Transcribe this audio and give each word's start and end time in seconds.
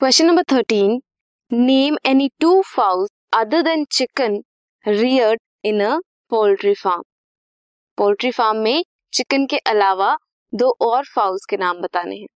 Question 0.00 0.26
number 0.26 0.42
13. 0.44 1.00
Name 1.50 1.96
any 2.04 2.30
two 2.38 2.62
fowls 2.64 3.08
other 3.32 3.62
than 3.62 3.86
chicken 3.88 4.42
reared 4.84 5.38
in 5.62 5.80
a 5.80 6.00
poultry 6.32 6.74
farm. 6.74 7.02
Poultry 7.98 8.30
farm 8.30 8.56
में 8.58 8.84
chicken 9.12 9.46
के 9.46 9.58
अलावा 9.66 10.16
दो 10.52 10.68
और 10.82 11.04
fowls 11.14 11.44
के 11.50 11.56
नाम 11.56 11.80
बताने 11.80 12.16
हैं 12.16 12.26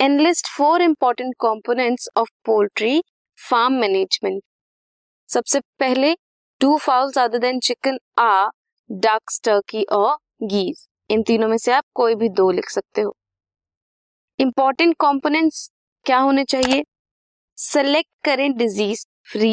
enlist 0.00 0.48
four 0.56 0.82
important 0.82 1.34
components 1.40 2.08
of 2.16 2.28
poultry 2.46 3.00
farm 3.38 3.80
management 3.80 4.42
सबसे 5.28 5.60
पहले 5.80 6.14
two 6.60 6.76
fowls 6.86 7.18
other 7.18 7.38
than 7.38 7.60
chicken 7.68 7.98
are 8.18 8.48
ducks 8.90 9.40
turkey 9.44 9.84
और 10.00 10.16
गीज 10.52 10.86
इन 11.10 11.22
तीनों 11.28 11.48
में 11.48 11.56
से 11.58 11.72
आप 11.72 11.84
कोई 11.94 12.14
भी 12.22 12.28
दो 12.42 12.50
लिख 12.50 12.68
सकते 12.70 13.00
हो 13.00 13.16
इंपॉर्टेंट 14.38 14.94
कंपोनेंट्स 15.00 15.68
क्या 16.06 16.18
होने 16.18 16.42
चाहिए? 16.44 16.82
सेलेक्ट 17.58 18.08
करें 18.24 18.52
disease 18.56 19.04
free 19.30 19.52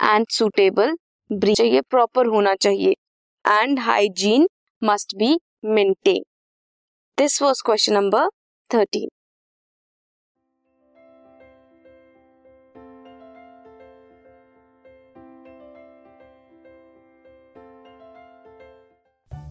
and 0.00 0.26
suitable 0.30 0.96
breed 1.30 1.56
चाहिए 1.56 1.80
प्रॉपर 1.90 2.26
होना 2.26 2.54
चाहिए 2.56 2.94
and 3.44 3.78
hygiene 3.80 4.48
must 4.82 5.14
be 5.18 5.36
maintain 5.74 6.22
this 7.18 7.40
was 7.42 7.62
question 7.66 7.94
number 7.94 8.28
thirteen 8.70 9.08